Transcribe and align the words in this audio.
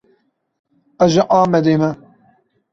Ez 1.03 1.11
ji 1.15 1.21
Amedê 1.39 1.75
me. 1.81 1.91